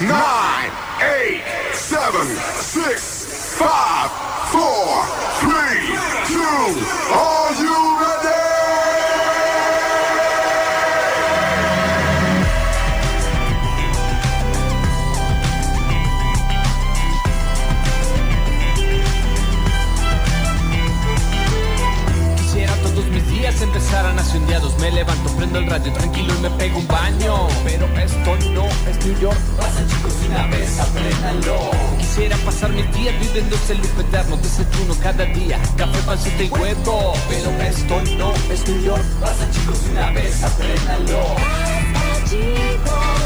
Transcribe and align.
nine, 0.00 0.70
eight, 1.02 1.42
seven, 1.74 2.26
six, 2.56 3.58
five, 3.58 4.10
four, 4.50 5.04
three, 5.40 5.96
two. 6.26 7.14
Are 7.14 7.39
Levanto, 24.92 25.30
prendo 25.36 25.58
el 25.58 25.70
radio 25.70 25.92
tranquilo 25.92 26.34
y 26.36 26.42
me 26.42 26.50
pego 26.50 26.78
un 26.78 26.86
baño. 26.88 27.48
Pero 27.64 27.86
esto 27.98 28.36
no 28.52 28.66
es 28.88 29.06
New 29.06 29.18
York. 29.20 29.38
Pasa 29.56 29.86
chicos 29.86 30.14
una 30.28 30.46
vez, 30.48 30.78
apréndanlo. 30.80 31.70
Quisiera 31.98 32.36
pasar 32.38 32.70
mis 32.70 32.92
días 32.94 33.14
viviendo 33.20 33.56
ese 33.56 33.74
loop 33.76 34.00
eterno 34.00 34.36
Desayuno 34.36 34.94
cada 35.00 35.24
día, 35.24 35.58
café, 35.76 35.98
pancita 36.02 36.42
y 36.42 36.48
huevo. 36.48 37.12
Pero 37.28 37.50
esto 37.62 38.02
no 38.18 38.32
es 38.52 38.68
New 38.68 38.82
York. 38.82 39.04
Pasa 39.20 39.50
chicos 39.50 39.78
una 39.90 40.10
vez, 40.10 40.42
apréndanlo. 40.42 41.36
Chicos, 42.28 43.19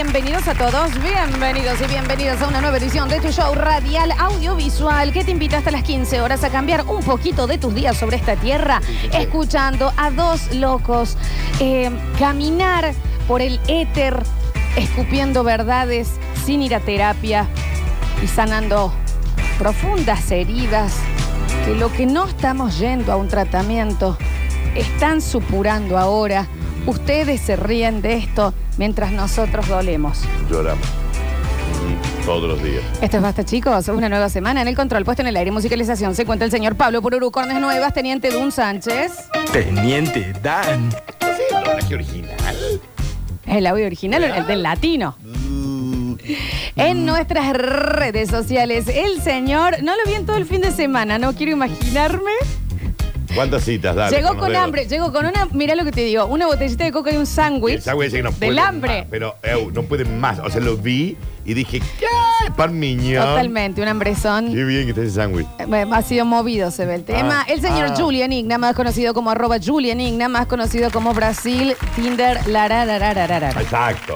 Bienvenidos 0.00 0.46
a 0.46 0.54
todos, 0.54 0.92
bienvenidos 1.02 1.80
y 1.80 1.86
bienvenidas 1.88 2.40
a 2.40 2.46
una 2.46 2.60
nueva 2.60 2.76
edición 2.76 3.08
de 3.08 3.20
tu 3.20 3.32
show 3.32 3.52
radial 3.52 4.12
audiovisual 4.12 5.12
que 5.12 5.24
te 5.24 5.32
invita 5.32 5.58
hasta 5.58 5.72
las 5.72 5.82
15 5.82 6.20
horas 6.20 6.44
a 6.44 6.50
cambiar 6.50 6.86
un 6.86 7.02
poquito 7.02 7.48
de 7.48 7.58
tus 7.58 7.74
días 7.74 7.96
sobre 7.96 8.16
esta 8.16 8.36
tierra, 8.36 8.80
escuchando 9.12 9.92
a 9.96 10.12
dos 10.12 10.54
locos 10.54 11.16
eh, 11.58 11.90
caminar 12.16 12.94
por 13.26 13.42
el 13.42 13.58
éter, 13.66 14.22
escupiendo 14.76 15.42
verdades 15.42 16.10
sin 16.46 16.62
ir 16.62 16.76
a 16.76 16.80
terapia 16.80 17.48
y 18.22 18.28
sanando 18.28 18.94
profundas 19.58 20.30
heridas 20.30 20.94
que 21.64 21.74
lo 21.74 21.92
que 21.92 22.06
no 22.06 22.26
estamos 22.26 22.78
yendo 22.78 23.10
a 23.10 23.16
un 23.16 23.26
tratamiento 23.26 24.16
están 24.76 25.20
supurando 25.20 25.98
ahora. 25.98 26.46
Ustedes 26.88 27.42
se 27.42 27.54
ríen 27.54 28.00
de 28.00 28.14
esto 28.14 28.54
mientras 28.78 29.12
nosotros 29.12 29.68
dolemos. 29.68 30.22
Lloramos. 30.50 30.86
Todos 32.24 32.48
los 32.48 32.62
días. 32.62 32.82
Esto 33.02 33.18
es 33.18 33.22
Basta, 33.22 33.44
chicos. 33.44 33.88
Una 33.88 34.08
nueva 34.08 34.30
semana 34.30 34.62
en 34.62 34.68
el 34.68 34.74
control, 34.74 35.04
puesto 35.04 35.20
en 35.20 35.28
el 35.28 35.36
aire 35.36 35.50
y 35.50 35.52
musicalización. 35.52 36.14
Se 36.14 36.22
encuentra 36.22 36.46
el 36.46 36.50
señor 36.50 36.76
Pablo 36.76 37.02
Pururu, 37.02 37.30
Cornes 37.30 37.60
Nuevas, 37.60 37.92
Teniente 37.92 38.30
Dun 38.30 38.52
Sánchez. 38.52 39.28
Teniente 39.52 40.32
Dan. 40.42 40.90
¿Sí 40.90 41.42
el 41.54 41.62
doblaje 41.62 41.94
original? 41.94 42.56
El 43.44 43.66
audio 43.66 43.84
original, 43.84 44.24
el 44.24 44.46
del 44.46 44.62
latino. 44.62 45.14
En 46.74 47.04
nuestras 47.04 47.52
redes 47.52 48.30
sociales, 48.30 48.88
el 48.88 49.20
señor, 49.20 49.82
no 49.82 49.92
lo 49.94 50.10
vi 50.10 50.14
en 50.14 50.24
todo 50.24 50.36
el 50.36 50.46
fin 50.46 50.62
de 50.62 50.70
semana, 50.70 51.18
no 51.18 51.34
quiero 51.34 51.52
imaginarme. 51.52 52.32
¿Cuántas 53.34 53.64
citas? 53.64 53.94
Dale, 53.94 54.16
llegó 54.16 54.36
con 54.36 54.48
dedos. 54.48 54.62
hambre, 54.64 54.86
llegó 54.86 55.12
con 55.12 55.26
una, 55.26 55.46
mira 55.52 55.74
lo 55.74 55.84
que 55.84 55.92
te 55.92 56.02
digo, 56.02 56.26
una 56.26 56.46
botellita 56.46 56.84
de 56.84 56.92
coca 56.92 57.10
y 57.10 57.14
un 57.16 57.20
El 57.22 57.26
sándwich. 57.26 57.80
sándwich 57.82 58.12
que 58.12 58.22
no 58.22 58.30
Del 58.32 58.58
hambre. 58.58 58.98
más, 59.00 59.06
pero 59.10 59.36
eu, 59.42 59.70
no 59.70 59.82
puede 59.82 60.04
más. 60.04 60.38
O 60.40 60.50
sea, 60.50 60.60
lo 60.60 60.76
vi 60.76 61.16
y 61.44 61.54
dije, 61.54 61.80
¿qué? 61.98 62.06
Pan 62.56 62.78
miñón. 62.78 63.24
Totalmente, 63.24 63.82
un 63.82 63.88
hambrezón. 63.88 64.52
Qué 64.52 64.64
bien 64.64 64.84
que 64.84 64.90
está 64.90 65.02
ese 65.02 65.12
sándwich. 65.12 65.46
Eh, 65.58 65.86
Ha 65.92 66.02
sido 66.02 66.24
movido, 66.24 66.70
se 66.70 66.86
ve 66.86 66.94
el 66.96 67.04
tema. 67.04 67.42
Ah, 67.42 67.46
el 67.48 67.60
señor 67.60 67.88
ah. 67.92 67.96
Julian 67.96 68.32
Igna, 68.32 68.58
más 68.58 68.74
conocido 68.74 69.14
como 69.14 69.30
arroba 69.30 69.56
Julian 69.64 70.00
Igna, 70.00 70.28
más 70.28 70.46
conocido 70.46 70.90
como 70.90 71.14
Brasil, 71.14 71.74
Tinder, 71.96 72.46
la 72.48 72.68
ra, 72.68 72.84
ra, 72.84 72.98
ra, 72.98 73.14
ra, 73.14 73.26
ra, 73.26 73.38
ra. 73.52 73.60
Exacto. 73.60 74.14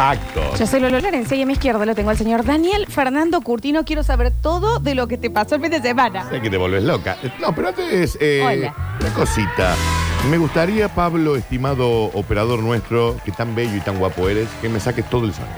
Exacto. 0.00 0.56
Yo 0.58 0.66
soy 0.66 0.80
Lolo 0.80 0.98
Lorenzo 0.98 1.34
y 1.34 1.42
a 1.42 1.46
mi 1.46 1.52
izquierda 1.52 1.84
lo 1.84 1.94
tengo 1.94 2.08
al 2.08 2.16
señor 2.16 2.42
Daniel 2.42 2.86
Fernando 2.86 3.42
Curtino. 3.42 3.84
Quiero 3.84 4.02
saber 4.02 4.32
todo 4.40 4.78
de 4.78 4.94
lo 4.94 5.06
que 5.08 5.18
te 5.18 5.28
pasó 5.28 5.56
el 5.56 5.60
fin 5.60 5.70
de 5.70 5.82
semana. 5.82 6.26
Sé 6.30 6.40
que 6.40 6.48
te 6.48 6.56
volves 6.56 6.82
loca. 6.84 7.18
No, 7.38 7.54
pero 7.54 7.68
antes, 7.68 8.16
eh, 8.18 8.40
Hola. 8.42 8.96
una 8.98 9.10
cosita. 9.12 9.76
Me 10.30 10.38
gustaría, 10.38 10.88
Pablo, 10.88 11.36
estimado 11.36 12.04
operador 12.14 12.60
nuestro, 12.60 13.14
que 13.26 13.32
tan 13.32 13.54
bello 13.54 13.76
y 13.76 13.80
tan 13.80 13.98
guapo 13.98 14.26
eres, 14.30 14.48
que 14.62 14.70
me 14.70 14.80
saques 14.80 15.04
todo 15.10 15.26
el 15.26 15.34
sonido. 15.34 15.52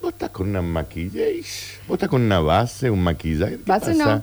¿Vos 0.00 0.12
estás 0.14 0.30
con 0.30 0.48
una 0.48 0.62
maquillaje? 0.62 1.42
¿Vos 1.86 1.96
estás 1.96 2.08
con 2.08 2.22
una 2.22 2.40
base, 2.40 2.88
un 2.88 3.02
maquillaje? 3.02 3.58
¿Qué 3.58 3.62
Base 3.66 3.90
pasa? 3.92 4.16
no. 4.16 4.22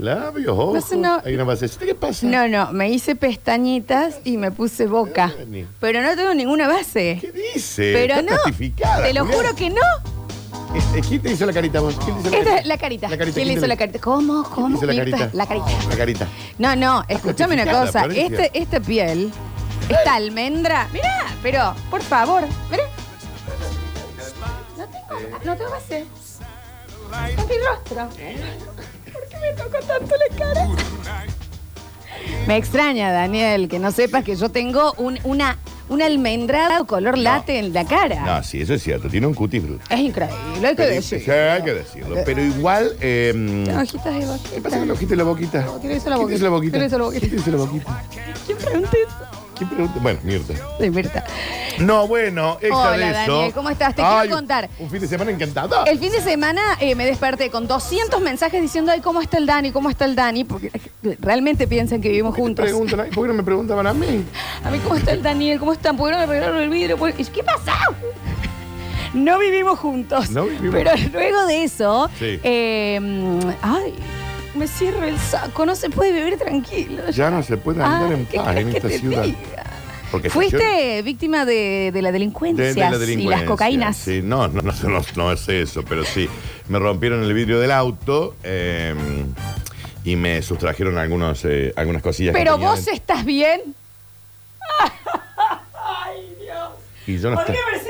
Labios, 0.00 0.56
ojos. 0.58 0.92
No. 0.92 1.20
Hay 1.24 1.34
una 1.34 1.44
basecita. 1.44 1.84
¿Qué 1.84 1.94
pasa? 1.94 2.26
No, 2.26 2.48
no, 2.48 2.72
me 2.72 2.88
hice 2.88 3.14
pestañitas 3.16 4.18
y 4.24 4.38
me 4.38 4.50
puse 4.50 4.86
boca. 4.86 5.32
Pero 5.78 6.00
no 6.02 6.16
tengo 6.16 6.32
ninguna 6.34 6.66
base. 6.66 7.18
¿Qué 7.20 7.32
dice? 7.32 7.92
Pero 7.92 8.22
no. 8.22 8.36
Te 9.02 9.12
lo 9.12 9.26
juro 9.26 9.54
que 9.54 9.68
no. 9.68 9.80
¿Quién 11.06 11.20
te 11.20 11.32
hizo 11.32 11.44
la 11.46 11.52
carita 11.52 11.80
vos? 11.80 11.96
¿Quién 12.04 12.16
te 12.16 12.28
hizo 12.28 12.30
la 12.30 12.38
Esta 12.38 12.50
carita? 12.50 12.68
la 12.68 12.78
carita. 12.78 13.08
La 13.08 13.18
carita. 13.18 13.34
¿Quién 13.34 13.48
le 13.48 13.54
hizo 13.54 13.66
la 13.66 13.76
carita? 13.76 13.98
¿Cómo? 13.98 14.42
¿Quién 14.44 14.54
¿Cómo? 14.54 14.78
te 14.78 14.84
hizo 14.86 14.86
la 14.86 14.94
carita? 14.96 15.30
La 15.34 15.46
carita. 15.46 15.66
La 15.90 15.96
carita. 15.96 16.28
No, 16.58 16.76
no, 16.76 17.04
escúchame 17.08 17.54
una 17.54 17.70
cosa. 17.70 18.06
Este, 18.06 18.50
esta 18.54 18.80
piel, 18.80 19.30
esta 19.88 20.14
almendra, 20.14 20.88
mirá, 20.92 21.26
pero, 21.42 21.74
por 21.90 22.02
favor, 22.02 22.44
mirá. 22.70 22.84
No 24.78 24.84
tengo, 24.86 25.38
no 25.44 25.56
tengo 25.56 25.70
base. 25.70 26.06
Es 27.36 27.48
mi 27.48 27.54
rostro. 27.58 28.08
¿Por 29.20 29.28
qué 29.28 29.36
me 29.38 29.52
tocó 29.62 29.84
tanto 29.86 30.14
la 30.30 30.36
cara? 30.36 30.68
Me 32.46 32.56
extraña, 32.56 33.12
Daniel, 33.12 33.68
que 33.68 33.78
no 33.78 33.92
sepas 33.92 34.24
que 34.24 34.34
yo 34.34 34.48
tengo 34.50 34.92
un, 34.96 35.18
una, 35.24 35.58
una 35.88 36.06
almendrada 36.06 36.84
color 36.84 37.18
late 37.18 37.58
en 37.58 37.72
la 37.72 37.84
cara. 37.84 38.20
No, 38.24 38.42
sí, 38.42 38.62
eso 38.62 38.74
es 38.74 38.82
cierto. 38.82 39.08
Tiene 39.08 39.26
un 39.26 39.34
cutis 39.34 39.62
brutal. 39.62 39.86
Es 39.90 40.00
increíble, 40.00 40.36
hay 40.56 40.60
que 40.62 40.74
Pero- 40.76 40.94
decir. 40.94 41.22
Sí, 41.24 41.30
hay 41.30 41.62
que 41.62 41.74
decirlo. 41.74 42.16
Pero 42.24 42.42
igual. 42.42 42.96
Eh, 43.00 43.66
Hojitas 43.76 44.14
de 44.18 44.24
boquita. 44.26 44.50
¿Qué 44.54 44.60
pasa 44.60 44.78
con 44.78 44.86
y 44.86 45.16
la 45.16 45.24
boquita? 45.24 45.66
¿Quién 45.80 45.92
le 45.92 45.98
hizo 45.98 46.10
la 46.10 46.16
¿Quién 46.16 46.28
te 46.28 46.34
hizo 46.34 46.44
la 46.44 46.50
boquita? 46.50 46.78
boquita? 46.78 46.78
¿Quién 46.78 46.80
le 46.80 46.86
hizo 46.86 46.98
la 46.98 47.04
boquita? 47.04 47.20
¿Quién 47.20 47.30
te 47.30 47.36
hizo 47.36 47.50
la 47.50 47.56
boquita? 47.58 48.04
¿Quién 48.46 48.58
pregunta 48.58 48.90
eso? 48.90 49.39
¿Quién 49.60 49.68
pregunta? 49.68 50.00
Bueno, 50.00 50.18
Mirta. 50.22 50.54
Mirta. 50.80 51.24
No, 51.80 52.08
bueno, 52.08 52.52
extra 52.62 52.78
Hola, 52.78 52.96
de 52.96 53.10
eso. 53.22 53.32
Daniel, 53.32 53.52
¿cómo 53.52 53.68
estás? 53.68 53.94
Te 53.94 54.02
quiero 54.02 54.34
contar. 54.36 54.70
Un 54.78 54.88
fin 54.90 55.00
de 55.00 55.06
semana 55.06 55.30
encantado. 55.30 55.84
El 55.84 55.98
fin 55.98 56.10
de 56.12 56.20
semana 56.22 56.62
eh, 56.80 56.94
me 56.94 57.04
desperté 57.04 57.50
con 57.50 57.66
200 57.66 58.20
mensajes 58.22 58.60
diciendo, 58.62 58.90
ay, 58.90 59.00
¿cómo 59.00 59.20
está 59.20 59.36
el 59.36 59.44
Dani? 59.44 59.70
¿Cómo 59.70 59.90
está 59.90 60.06
el 60.06 60.14
Dani? 60.16 60.44
Porque 60.44 60.70
realmente 61.20 61.66
piensan 61.66 62.00
que 62.00 62.08
vivimos 62.08 62.34
¿Por 62.34 62.48
qué 62.48 62.54
te 62.54 62.72
juntos. 62.72 62.94
preguntan 62.94 63.14
¿Por 63.14 63.24
qué 63.24 63.28
no 63.28 63.34
me 63.34 63.42
preguntaban 63.42 63.86
a 63.86 63.92
mí? 63.92 64.24
A 64.64 64.70
mí, 64.70 64.78
¿cómo 64.78 64.94
está 64.96 65.12
el 65.12 65.22
Daniel? 65.22 65.58
¿Cómo 65.58 65.74
están? 65.74 65.96
¿Por 65.98 66.06
qué 66.08 66.12
no 66.12 66.18
le 66.18 66.24
arreglaron 66.24 66.56
el 66.62 66.70
vidrio? 66.70 66.96
¿Por- 66.96 67.12
¿Qué 67.12 67.42
pasó? 67.42 67.70
No 69.12 69.38
vivimos 69.40 69.78
juntos. 69.78 70.30
No 70.30 70.44
vivimos. 70.44 70.70
Pero 70.72 70.92
luego 71.12 71.44
de 71.46 71.64
eso, 71.64 72.08
Sí. 72.18 72.38
eh, 72.44 73.00
ay, 73.60 73.92
me 74.54 74.66
cierro 74.66 75.04
el 75.04 75.18
saco, 75.18 75.64
no 75.66 75.74
se 75.76 75.90
puede 75.90 76.12
vivir 76.12 76.38
tranquilo. 76.38 77.08
Ya 77.10 77.30
no 77.30 77.42
se 77.42 77.56
puede 77.56 77.82
andar 77.82 78.10
Ay, 78.12 78.14
en 78.20 78.26
¿qué 78.26 78.36
paz 78.38 78.56
en 78.56 78.70
que 78.70 78.76
esta 78.78 78.88
te 78.88 78.98
ciudad. 78.98 79.22
diga? 79.22 79.38
Porque 80.10 80.26
esta 80.26 80.34
Fuiste 80.40 81.02
víctima 81.02 81.44
de, 81.44 81.90
de 81.92 82.02
la 82.02 82.10
delincuencia 82.10 82.64
de, 82.64 82.74
de 82.74 82.80
la 82.80 82.88
y 82.88 82.90
las 82.90 83.00
delincuencia. 83.00 83.46
cocaínas. 83.46 83.96
Sí, 83.96 84.20
no, 84.24 84.48
no, 84.48 84.60
no, 84.62 84.72
no, 84.88 85.02
no 85.16 85.32
es 85.32 85.48
eso, 85.48 85.84
pero 85.84 86.04
sí. 86.04 86.28
Me 86.68 86.78
rompieron 86.80 87.22
el 87.22 87.32
vidrio 87.32 87.60
del 87.60 87.70
auto 87.70 88.34
eh, 88.42 88.94
y 90.04 90.16
me 90.16 90.42
sustrajeron 90.42 90.98
algunos, 90.98 91.44
eh, 91.44 91.72
algunas 91.76 92.02
cosillas. 92.02 92.34
que 92.34 92.38
Pero 92.40 92.54
tenía 92.54 92.68
vos 92.70 92.76
dentro. 92.78 92.94
estás 92.94 93.24
bien. 93.24 93.60
Ay, 95.74 96.34
Dios. 96.40 96.70
Y 97.06 97.18
yo 97.18 97.30
no 97.30 97.36
¿Podría 97.36 97.54
estaba- 97.54 97.68
haber 97.70 97.80
sido 97.80 97.89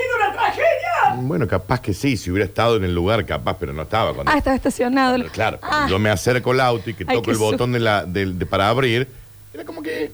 Bueno, 1.17 1.47
capaz 1.47 1.79
que 1.81 1.93
sí, 1.93 2.17
si 2.17 2.31
hubiera 2.31 2.45
estado 2.45 2.75
en 2.77 2.83
el 2.83 2.93
lugar, 2.95 3.25
capaz, 3.25 3.57
pero 3.59 3.73
no 3.73 3.83
estaba. 3.83 4.13
Cuando, 4.13 4.31
Ah, 4.31 4.37
estaba 4.37 4.55
estacionado. 4.55 5.17
Claro, 5.31 5.59
Ah, 5.61 5.87
yo 5.89 5.99
me 5.99 6.09
acerco 6.09 6.51
al 6.51 6.59
auto 6.61 6.89
y 6.89 6.93
que 6.93 7.05
Ay, 7.07 7.15
toco 7.15 7.25
qué 7.25 7.31
el 7.31 7.37
botón 7.37 7.71
de 7.71 7.79
la, 7.79 8.05
del- 8.05 8.37
de- 8.39 8.45
para 8.45 8.69
abrir, 8.69 9.07
era 9.53 9.63
como 9.65 9.81
que. 9.81 9.89
¿Qué 9.89 10.11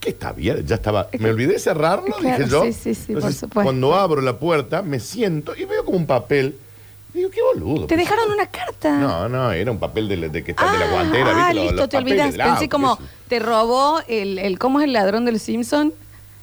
¿Qué 0.00 0.10
está 0.10 0.32
bien? 0.32 0.64
Ya 0.64 0.76
estaba. 0.76 1.08
Me 1.18 1.30
olvidé 1.30 1.54
de 1.54 1.58
cerrarlo, 1.58 2.14
Claro, 2.16 2.38
dije 2.38 2.50
yo. 2.50 2.62
sí, 2.64 2.72
sí, 2.72 2.94
sí, 2.94 3.12
por 3.14 3.32
supuesto. 3.32 3.62
Cuando 3.64 3.94
abro 3.96 4.20
la 4.20 4.38
puerta, 4.38 4.80
me 4.82 5.00
siento 5.00 5.56
y 5.56 5.64
veo 5.64 5.84
como 5.84 5.96
un 5.98 6.06
papel. 6.06 6.56
Digo, 7.12 7.30
qué 7.30 7.40
boludo. 7.42 7.86
¿Te 7.86 7.96
dejaron 7.96 8.30
una 8.30 8.46
carta? 8.46 8.96
No, 8.96 9.28
no, 9.28 9.50
era 9.50 9.72
un 9.72 9.78
papel 9.80 10.06
de, 10.08 10.16
la- 10.18 10.28
de 10.28 10.44
que 10.44 10.52
está 10.52 10.70
de 10.70 10.78
la 10.78 10.84
Ah, 10.84 10.90
guantera, 10.92 11.30
ah, 11.30 11.34
¿viste? 11.34 11.54
Los- 11.54 11.64
listo, 11.64 11.76
los 11.80 11.88
te 11.88 11.96
papeles 11.96 12.12
olvidas. 12.12 12.32
del 12.32 12.40
auto, 12.42 12.52
Pensé 12.54 12.68
como, 12.68 12.96
qué 12.96 13.02
sé 13.02 13.08
yo. 13.08 13.28
te 13.28 13.38
robó 13.40 14.00
el, 14.06 14.38
el, 14.38 14.58
¿cómo 14.60 14.78
es 14.78 14.84
el 14.84 14.92
ladrón 14.92 15.24
del 15.24 15.40
Simpson? 15.40 15.92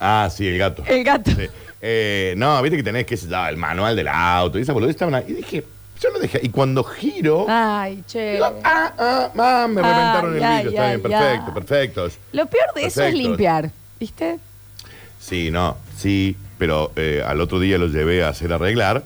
Ah, 0.01 0.30
sí, 0.36 0.45
el 0.48 0.57
gato. 0.57 0.83
El 0.86 1.04
gato. 1.06 1.31
Sí. 1.31 1.48
Eh, 1.81 2.33
no, 2.38 2.62
viste 2.62 2.77
que 2.77 2.83
tenés 2.83 3.06
que 3.06 3.16
el 3.16 3.57
manual 3.57 3.95
del 3.95 4.07
auto 4.07 4.57
y 4.57 4.62
esa 4.62 4.74
boludez 4.74 4.95
estaban 4.95 5.16
ahí. 5.16 5.25
Y 5.27 5.33
dije, 5.33 5.63
yo 6.00 6.10
lo 6.10 6.19
dejé. 6.19 6.39
Y 6.44 6.50
cuando 6.50 6.83
giro, 6.83 7.45
Ay, 7.48 8.04
che. 8.07 8.33
digo, 8.33 8.45
ah, 8.63 8.94
ah, 8.98 9.31
ah, 9.38 9.68
me 9.68 9.81
reventaron 9.81 10.36
el 10.36 10.44
ay, 10.44 10.63
vidrio. 10.63 10.69
Está 10.72 10.83
ay, 10.83 10.89
bien, 10.89 11.01
perfecto, 11.01 11.45
ay. 11.48 11.54
perfecto. 11.54 12.07
Lo 12.31 12.45
peor 12.48 12.74
de 12.75 12.86
eso 12.86 13.04
es 13.04 13.13
limpiar, 13.13 13.72
¿viste? 14.00 14.39
Sí, 15.19 15.50
no, 15.51 15.77
sí, 15.98 16.36
pero 16.57 16.92
eh, 16.95 17.24
al 17.25 17.42
otro 17.42 17.60
día 17.60 17.78
lo 17.78 17.88
llevé 17.88 18.24
a 18.24 18.30
hacer 18.30 18.54
arreglar, 18.54 19.04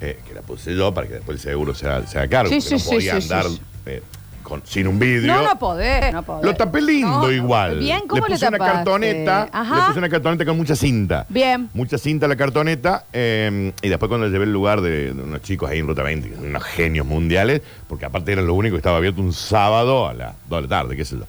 eh, 0.00 0.18
que 0.26 0.34
la 0.34 0.42
puse 0.42 0.74
yo 0.74 0.92
para 0.92 1.06
que 1.06 1.14
después 1.14 1.36
el 1.38 1.42
seguro 1.42 1.74
se 1.74 1.86
haga, 1.88 2.06
se 2.06 2.18
haga 2.18 2.28
cargo. 2.28 2.50
Sí, 2.50 2.56
porque 2.56 2.68
sí, 2.68 2.74
no 2.74 2.78
sí, 2.80 2.88
podía 2.94 3.20
sí, 3.20 3.32
andar 3.32 3.44
sí, 3.46 3.56
sí. 3.56 3.62
eh, 3.86 4.02
con- 4.42 4.62
sin 4.64 4.86
un 4.86 4.98
vidrio. 4.98 5.32
No, 5.34 5.42
no 5.42 5.58
podés, 5.58 6.12
no 6.12 6.22
podés. 6.22 6.44
Lo 6.44 6.54
tapé 6.54 6.80
lindo 6.82 7.08
No, 7.22 7.30
igual. 7.30 7.78
Bien, 7.78 8.00
¿cómo 8.06 8.22
le 8.26 8.28
le 8.30 8.34
puse 8.34 8.48
una 8.48 8.58
tapaste? 8.58 8.76
cartoneta, 8.76 9.48
Ajá. 9.52 9.76
le 9.76 9.82
puse 9.86 9.98
una 9.98 10.08
cartoneta 10.08 10.44
con 10.44 10.56
mucha 10.56 10.76
cinta. 10.76 11.26
Bien. 11.28 11.68
Mucha 11.74 11.98
cinta 11.98 12.26
a 12.26 12.28
la 12.28 12.36
cartoneta. 12.36 13.04
eh, 13.12 13.72
y 13.82 13.88
después 13.88 14.08
cuando 14.08 14.28
llevé 14.28 14.44
el 14.44 14.52
lugar 14.52 14.80
de, 14.80 15.12
de 15.14 15.22
unos 15.22 15.42
chicos 15.42 15.70
ahí 15.70 15.78
en 15.78 15.86
Ruta 15.86 16.02
20, 16.02 16.28
que 16.28 16.36
son 16.36 16.46
unos 16.46 16.62
genios 16.64 17.06
mundiales, 17.06 17.62
porque 17.88 18.04
aparte 18.04 18.32
era 18.32 18.42
lo 18.42 18.54
único 18.54 18.74
que 18.74 18.78
estaba 18.78 18.96
abierto 18.98 19.20
un 19.20 19.32
sábado 19.32 20.08
a 20.08 20.14
las 20.14 20.34
2 20.48 20.58
de 20.58 20.62
la 20.62 20.68
tarde, 20.68 20.96
qué 20.96 21.04
sé 21.04 21.16
yo. 21.16 21.24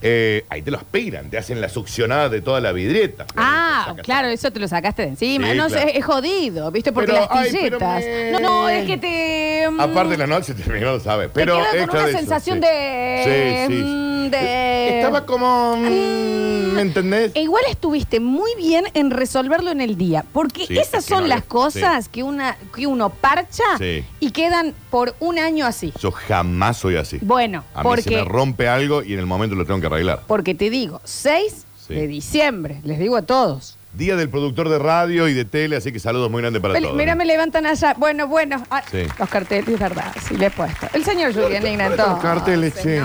Eh, 0.00 0.44
ahí 0.48 0.62
te 0.62 0.70
lo 0.70 0.76
aspiran, 0.78 1.28
te 1.30 1.38
hacen 1.38 1.60
la 1.60 1.68
succionada 1.68 2.28
de 2.28 2.40
toda 2.40 2.60
la 2.60 2.72
vidrieta. 2.72 3.26
Ah, 3.36 3.86
Sacas- 3.88 4.04
claro, 4.04 4.28
eso 4.28 4.50
te 4.52 4.60
lo 4.60 4.68
sacaste 4.68 5.02
de 5.02 5.08
encima. 5.08 5.50
Sí, 5.50 5.56
no 5.56 5.66
claro. 5.68 5.86
sé, 5.88 5.98
es 5.98 6.04
jodido, 6.04 6.70
¿viste? 6.70 6.92
Porque 6.92 7.12
Pero, 7.12 7.22
las 7.22 7.30
ay, 7.32 7.48
pero 7.52 7.78
tilletas. 7.78 8.04
me- 8.04 8.30
No, 8.32 8.38
no, 8.40 8.68
es 8.68 8.86
que 8.86 8.96
te. 8.98 9.68
mm, 9.70 9.80
Aparte 9.80 10.16
la 10.16 10.26
noche 10.26 10.54
terminó, 10.54 10.92
lo 10.92 11.00
sabes. 11.00 11.30
Pero 11.34 11.56
te 11.56 11.62
queda 11.62 11.70
con 11.70 11.80
extra 11.80 11.98
una 11.98 12.04
de 12.04 12.10
eso, 12.10 12.18
sensación 12.20 12.56
sí. 12.58 12.62
de. 12.62 13.66
Sí, 13.68 13.74
sí. 13.74 13.82
mm, 13.82 14.30
de- 14.30 14.98
Estaba 15.00 15.26
como. 15.26 15.76
mm, 15.76 16.57
¿Me 16.78 16.88
entendés? 16.88 17.32
E 17.34 17.42
igual 17.42 17.62
estuviste 17.70 18.20
muy 18.20 18.50
bien 18.56 18.84
en 18.94 19.10
resolverlo 19.10 19.70
en 19.70 19.80
el 19.80 19.96
día, 19.96 20.24
porque 20.32 20.66
Sí, 20.66 20.78
esas 20.78 20.94
es 21.00 21.04
que 21.06 21.14
son 21.14 21.22
no 21.22 21.26
las 21.28 21.38
había- 21.38 21.48
cosas 21.48 22.08
que, 22.08 22.22
una, 22.22 22.56
que 22.74 22.86
uno 22.86 23.10
parcha 23.10 23.64
Sí. 23.78 24.04
y 24.20 24.30
quedan 24.30 24.74
por 24.90 25.14
un 25.20 25.38
año 25.38 25.66
así. 25.66 25.92
Yo 26.00 26.10
jamás 26.10 26.76
soy 26.78 26.96
así. 26.96 27.18
Bueno, 27.22 27.64
A 27.74 27.82
mí 27.82 27.90
se 28.02 28.02
porque, 28.10 28.24
rompe 28.24 28.68
algo 28.68 29.02
y 29.02 29.12
en 29.14 29.18
el 29.18 29.26
momento 29.26 29.54
lo 29.56 29.64
tengo 29.66 29.80
que 29.80 29.86
arreglar. 29.86 30.22
porque 30.26 30.54
te 30.54 30.70
digo, 30.70 31.00
6 31.04 31.66
Sí. 31.86 31.94
de 31.94 32.06
diciembre, 32.06 32.80
les 32.84 32.98
digo 32.98 33.16
a 33.16 33.22
todos. 33.22 33.76
Día 33.94 34.16
del 34.16 34.28
productor 34.28 34.68
de 34.68 34.78
radio 34.78 35.26
y 35.28 35.32
de 35.34 35.46
tele, 35.46 35.74
así 35.76 35.90
que 35.90 35.98
saludos 35.98 36.30
muy 36.30 36.42
grandes 36.42 36.60
para 36.60 36.78
todos. 36.78 36.94
Mira, 36.94 37.14
me 37.14 37.24
levantan 37.24 37.64
allá. 37.64 37.94
Bueno, 37.96 38.28
bueno. 38.28 38.62
Ah, 38.70 38.82
Sí. 38.90 38.98
Los 39.18 39.28
carteles, 39.30 39.66
es 39.68 39.80
verdad, 39.80 40.14
sí 40.28 40.36
le 40.36 40.46
he 40.46 40.50
puesto. 40.50 40.86
El 40.92 41.04
señor 41.04 41.32
Julián 41.32 41.52
¿Dónde 41.62 41.70
Ignato. 41.72 42.06
los 42.06 42.20
carteles, 42.20 42.74
che? 42.80 43.00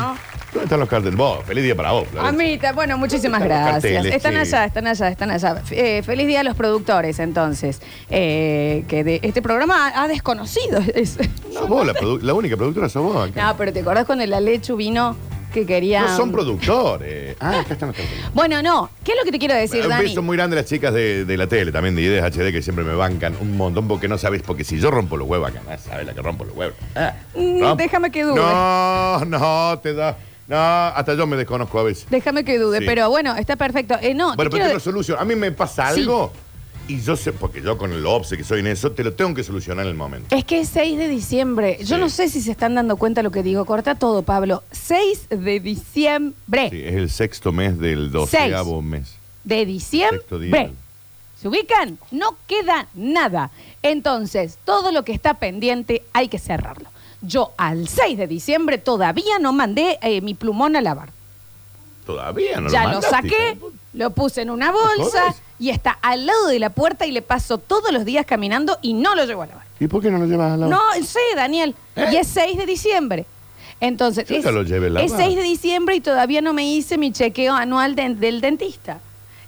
¿Dónde 0.54 0.66
están 0.66 0.80
los 0.80 0.90
carteles? 0.90 1.18
Vos, 1.18 1.44
feliz 1.46 1.64
día 1.64 1.76
para 1.76 1.92
vos. 1.92 2.08
Florencia. 2.08 2.30
Amita, 2.46 2.74
bueno, 2.74 2.98
muchísimas 2.98 3.40
¿Dónde 3.40 3.56
están 3.56 3.74
los 3.74 3.82
gracias. 3.84 3.94
carteles, 3.94 4.16
están 4.16 4.34
che? 4.34 4.40
allá, 4.40 4.66
están 4.66 4.88
allá, 4.88 5.08
están 5.10 5.32
allá. 5.32 5.62
F- 5.64 5.98
eh, 5.98 6.04
feliz 6.04 6.28
día 6.28 6.42
a 6.42 6.44
los 6.44 6.56
productores, 6.56 7.18
entonces. 7.20 7.82
Eh, 8.10 8.84
que 8.88 9.04
de 9.04 9.20
este 9.24 9.42
programa 9.42 9.88
ha, 9.90 10.04
ha 10.04 10.08
desconocido. 10.08 10.80
Es- 10.94 11.18
Sos 11.52 11.68
vos, 11.68 11.86
la, 11.86 11.94
produ- 11.94 12.22
la 12.22 12.34
única 12.34 12.56
productora 12.56 12.88
sos 12.90 13.02
vos 13.04 13.30
acá. 13.30 13.44
No, 13.48 13.58
pero 13.58 13.74
¿te 13.74 13.80
acordás 13.80 14.06
cuando 14.06 14.24
el 14.24 14.34
Alechu 14.34 14.76
vino 14.76 15.16
que 15.54 15.66
quería. 15.68 16.02
No 16.02 16.18
son 16.18 16.32
productores. 16.32 17.36
Ah, 17.40 17.60
acá 17.60 17.74
están 17.74 17.90
los 17.90 17.96
carteles. 17.98 18.26
Bueno, 18.34 18.62
no. 18.64 18.90
¿Qué 19.04 19.12
es 19.12 19.18
lo 19.20 19.24
que 19.24 19.32
te 19.32 19.38
quiero 19.40 19.54
decir, 19.56 19.84
Un 19.84 19.90
Dani? 19.90 20.04
beso 20.06 20.22
muy 20.24 20.36
grande 20.38 20.56
a 20.58 20.62
las 20.62 20.70
chicas 20.70 20.94
de, 20.94 21.26
de 21.26 21.38
la 21.38 21.46
tele, 21.48 21.72
también 21.72 21.96
de 21.96 22.02
Ideas 22.02 22.26
HD, 22.36 22.52
que 22.52 22.62
siempre 22.64 22.84
me 22.84 22.96
bancan 22.96 23.36
un 23.40 23.56
montón 23.58 23.88
porque 23.88 24.08
no 24.08 24.18
sabes, 24.18 24.42
porque 24.44 24.64
si 24.64 24.80
yo 24.80 24.90
rompo 24.92 25.16
los 25.18 25.28
huevos 25.28 25.50
acá, 25.50 25.62
sabes 25.78 26.06
la 26.08 26.14
que 26.14 26.22
rompo 26.22 26.44
los 26.46 26.56
huevos. 26.56 26.76
Ah, 26.96 27.14
Mm, 27.36 27.60
¿no? 27.60 27.76
déjame 27.76 28.12
que 28.12 28.24
dude. 28.24 28.36
No, 28.36 29.26
no, 29.26 29.80
te 29.80 29.94
da. 29.94 30.18
No, 30.48 30.57
hasta 30.57 31.13
yo 31.16 31.25
me 31.25 31.38
desconozco 31.38 31.80
a 31.80 31.84
veces. 31.84 32.06
Déjame 32.10 32.44
que 32.44 32.60
dude, 32.60 32.80
Sí. 32.80 32.86
pero 32.86 33.10
bueno, 33.10 33.36
está 33.36 33.56
perfecto. 33.56 33.95
Eh, 34.01 34.13
no, 34.13 34.31
te 34.31 34.36
Bueno, 34.36 34.38
pero 34.38 34.50
quiero 34.50 34.66
te 34.66 34.68
de- 34.69 34.74
lo 34.75 34.80
soluciono. 34.81 35.22
A 35.22 35.25
mí 35.25 35.36
me 35.36 35.51
pasa 35.51 35.94
Sí. 35.94 36.01
algo 36.01 36.34
y 36.88 37.00
yo 37.01 37.16
sé, 37.16 37.31
porque 37.31 37.62
yo 37.62 37.78
con 37.78 37.94
el 37.94 38.06
obse 38.06 38.36
que 38.36 38.44
soy 38.44 38.60
en 38.60 38.68
eso, 38.68 38.92
te 38.92 39.06
lo 39.06 39.13
tengo 39.13 39.34
que 39.34 39.44
solucionar 39.44 39.86
en 39.86 39.92
el 39.92 39.95
momento. 39.98 40.36
Es 40.36 40.44
que 40.44 40.60
es 40.60 40.68
6 40.69 40.98
de 40.98 41.07
diciembre. 41.07 41.78
Yo 41.80 41.95
Sí. 41.95 42.01
no 42.01 42.10
sé 42.10 42.28
si 42.28 42.42
se 42.42 42.51
están 42.51 42.75
dando 42.75 42.98
cuenta 42.98 43.24
lo 43.24 43.31
que 43.31 43.42
digo. 43.42 43.63
Corta 43.66 43.95
todo, 43.95 44.24
Pablo. 44.24 44.63
6 44.72 45.28
de 45.30 45.60
diciembre. 45.62 46.69
Sí, 46.72 46.81
es 46.84 46.96
el 46.96 47.10
sexto 47.10 47.51
mes 47.54 47.80
del 47.80 48.12
doceavo 48.12 48.81
mes. 48.81 49.16
De 49.46 49.60
Sexto 49.60 50.39
diciembre. 50.39 50.72
¿Se 51.42 51.48
ubican? 51.50 51.98
No 52.12 52.36
queda 52.48 52.88
nada. 52.96 53.50
Entonces, 53.81 54.57
todo 54.66 54.92
lo 54.94 55.04
que 55.04 55.12
está 55.13 55.34
pendiente 55.36 56.04
hay 56.13 56.28
que 56.30 56.39
cerrarlo. 56.39 56.88
Yo 57.24 57.52
al 57.58 57.88
6 57.88 58.18
de 58.18 58.28
diciembre 58.28 58.78
todavía 58.78 59.40
no 59.40 59.52
mandé 59.54 59.98
eh, 60.02 60.22
mi 60.22 60.34
plumón 60.36 60.75
a 60.75 60.81
lavar. 60.81 61.10
Todavía 62.06 62.60
no 62.60 62.70
ya 62.70 62.84
lo 62.84 62.88
lo, 62.90 62.94
mandaste, 63.02 63.16
saqué, 63.30 63.52
hija 63.58 63.66
lo 63.94 64.10
puse 64.10 64.42
en 64.42 64.50
una 64.50 64.72
bolsa 64.72 65.34
y 65.60 65.70
está 65.70 65.92
al 66.02 66.25
lado 66.25 66.48
de 66.48 66.60
la 66.60 66.70
puerta 66.72 67.06
y 67.06 67.12
le 67.12 67.22
paso 67.22 67.60
todos 67.60 67.92
los 67.94 68.06
días 68.06 68.25
caminando 68.25 68.78
y 68.81 68.94
no 68.94 69.16
lo 69.16 69.24
llevo 69.25 69.44
a 69.44 69.48
lavar. 69.48 69.66
¿Y 69.80 69.88
por 69.88 70.02
qué 70.02 70.10
no 70.12 70.18
lo 70.18 70.25
llevas 70.25 70.54
a 70.54 70.58
la 70.58 70.68
No, 70.68 70.80
sé, 71.06 71.20
Daniel. 71.36 71.75
¿Eh? 71.96 72.08
Y 72.12 72.16
es 72.18 72.28
6 72.28 72.58
de 72.58 72.66
diciembre. 72.66 73.25
Entonces, 73.80 74.28
Yo 74.28 74.36
es, 74.36 74.46
lo 74.46 74.64
llevé 74.64 74.90
lavado. 74.90 75.06
es 75.14 75.22
6 75.25 75.36
de 75.36 75.44
diciembre 75.44 75.96
y 75.96 76.02
todavía 76.02 76.42
no 76.42 76.54
me 76.54 76.66
hice 76.66 76.98
mi 76.98 77.12
chequeo 77.12 77.54
anual 77.54 77.96
de- 77.96 78.16
del 78.16 78.42
dentista. 78.42 79.00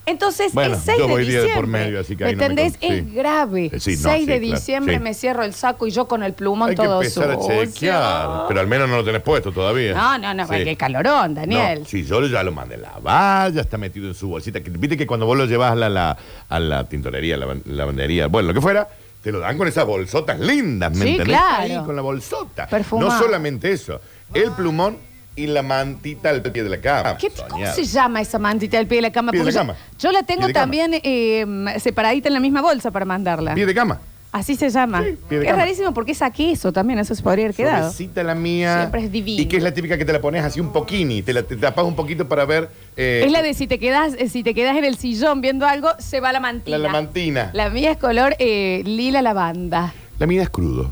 Entonces, 0.08 0.54
Bueno, 0.54 0.76
es 0.76 0.82
6 0.84 0.98
yo 1.00 1.08
de 1.08 1.12
voy 1.14 1.26
día 1.26 1.40
de 1.40 1.46
diciembre. 1.48 1.56
por 1.62 1.68
medio, 1.68 2.00
así 2.00 2.16
que 2.16 2.24
¿Me 2.26 2.30
ahí 2.30 2.36
no 2.36 2.40
me 2.40 2.46
entendés? 2.46 2.72
con- 2.78 2.90
sí. 2.90 2.96
Es 2.96 3.14
grave. 3.14 3.72
Sí, 3.80 3.92
no, 3.98 4.10
6 4.10 4.20
sí, 4.20 4.26
de 4.26 4.40
claro, 4.40 4.56
diciembre 4.56 4.94
sí. 4.98 5.00
me 5.04 5.14
cierro 5.16 5.44
el 5.44 5.54
saco 5.54 5.88
y 5.88 5.92
yo 5.92 6.08
con 6.08 6.22
el 6.24 6.34
plumón 6.34 6.70
Hay 6.70 6.76
que 6.76 6.84
todo 6.84 7.02
empezar 7.02 7.32
a 7.32 7.36
sucio. 7.36 7.66
chequear. 7.66 8.30
Pero 8.48 8.60
al 8.60 8.68
menos 8.68 8.88
no 8.90 8.98
lo 8.98 9.04
tenés 9.04 9.22
puesto 9.24 9.52
todavía. 9.52 9.94
No, 9.96 10.18
no, 10.18 10.34
no, 10.34 10.48
Sí. 10.48 10.64
qué 10.64 10.76
calorón, 10.78 11.34
Daniel. 11.34 11.80
No, 11.80 11.86
sí, 11.86 12.04
yo 12.06 12.26
ya 12.28 12.44
lo 12.44 12.52
mandé 12.52 12.76
a 12.76 12.80
lavar, 12.80 13.52
ya 13.52 13.62
está 13.62 13.78
metido 13.78 14.08
en 14.08 14.14
su 14.14 14.28
bolsita. 14.30 14.62
Que- 14.62 14.70
Viste 14.70 14.96
que 14.98 15.08
cuando 15.08 15.26
vos 15.26 15.38
lo 15.38 15.46
llevas 15.46 15.72
a 15.72 15.76
la, 15.76 15.90
la- 15.90 16.18
a 16.50 16.60
la 16.60 16.84
tintorería, 16.88 17.38
la 17.38 17.56
lavandería, 17.66 18.28
bueno, 18.28 18.50
lo 18.50 18.54
que 18.54 18.62
fuera, 18.62 18.88
te 19.24 19.32
lo 19.32 19.40
dan 19.40 19.58
con 19.58 19.68
esas 19.68 19.86
bolsotas 19.86 20.40
lindas, 20.40 20.92
¿me 20.92 21.04
Sí, 21.04 21.12
entendés? 21.14 21.36
claro. 21.38 21.64
Ahí 21.80 21.84
con 21.84 21.96
la 21.96 22.04
bolsota. 22.04 22.68
Perfumado. 22.68 23.10
No 23.12 23.18
solamente 23.20 23.72
eso, 23.72 24.00
el 24.36 24.52
plumón 24.52 24.98
y 25.36 25.48
la 25.48 25.62
mantita 25.62 26.30
al 26.30 26.42
pie 26.42 26.64
de 26.64 26.70
la 26.70 26.78
cama. 26.80 27.18
¿Qué- 27.18 27.30
¿Cómo 27.30 27.50
soñado. 27.50 27.76
se 27.76 27.84
llama 27.84 28.22
esa 28.22 28.40
mantita 28.40 28.78
del 28.78 28.88
pie 28.88 28.98
de 28.98 29.02
la 29.04 29.12
cama? 29.12 29.32
Pie 29.32 29.40
de 29.42 29.44
Porque 29.46 29.56
la 29.56 29.62
yo- 29.62 29.68
cama. 29.68 29.80
Yo, 30.00 30.12
la 30.12 30.24
tengo 30.24 30.40
Pie 30.42 30.48
de 30.48 30.54
cama. 30.54 30.64
también 30.64 30.92
eh, 31.04 31.80
separadita 31.80 32.30
en 32.30 32.34
la 32.34 32.40
misma 32.40 32.62
bolsa 32.62 32.92
para 32.92 33.06
mandarla. 33.06 33.54
Pie 33.54 33.66
de 33.66 33.74
cama. 33.74 34.00
Así 34.32 34.56
se 34.58 34.70
llama. 34.70 35.02
Sí, 35.02 35.18
pie 35.30 35.40
de 35.40 35.46
es 35.46 35.52
cama. 35.52 35.64
rarísimo 35.64 35.94
porque 35.94 36.12
es 36.12 36.20
queso 36.34 36.74
también, 36.74 37.00
eso 37.00 37.16
se 37.16 37.24
podría 37.24 37.46
haber 37.46 37.56
quedado. 37.56 37.84
Suavecita 37.84 38.22
la 38.22 38.36
mía. 38.36 38.80
Siempre 38.80 39.06
es 39.06 39.12
divino. 39.12 39.42
Y 39.42 39.46
que 39.46 39.56
es 39.58 39.64
la 39.64 39.74
típica 39.74 39.98
que 39.98 40.04
te 40.04 40.12
la 40.12 40.20
pones 40.20 40.44
así 40.44 40.60
un 40.60 40.74
poquini, 40.74 41.22
te 41.22 41.32
la 41.34 41.44
te 41.44 41.56
tapas 41.56 41.86
un 41.86 41.96
poquito 41.96 42.28
para 42.28 42.44
ver. 42.44 42.70
eh, 42.98 43.24
Es 43.26 43.32
la 43.32 43.42
de 43.42 43.54
si 43.54 43.66
te 43.66 43.80
quedas, 43.80 44.14
eh, 44.18 44.28
si 44.28 44.44
te 44.44 44.54
quedas 44.54 44.76
en 44.76 44.84
el 44.84 44.98
sillón 44.98 45.40
viendo 45.40 45.66
algo, 45.66 45.90
se 46.00 46.20
va 46.20 46.34
la 46.34 46.42
mantina. 46.42 46.78
la 46.78 46.84
lamantina. 46.84 47.50
La 47.54 47.70
mía 47.70 47.92
es 47.92 47.98
color 47.98 48.36
eh, 48.40 48.82
lila 48.86 49.22
lavanda. 49.22 49.94
La 50.20 50.28
mía 50.28 50.42
es 50.44 50.50
crudo. 50.50 50.92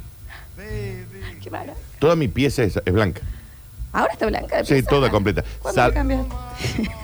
Qué 1.42 1.50
mala. 1.50 1.74
Toda 2.00 2.16
mi 2.16 2.28
pieza 2.30 2.64
es, 2.64 2.78
es 2.86 2.94
blanca. 2.94 3.22
Ahora 3.94 4.12
está 4.14 4.26
blanca 4.26 4.58
de 4.58 4.66
Sí, 4.66 4.74
pieza. 4.74 4.90
toda 4.90 5.10
completa. 5.12 5.44
¿Cuándo 5.62 5.82
Sal- 5.82 5.92
te 5.92 5.96
cambiaste? 5.98 6.36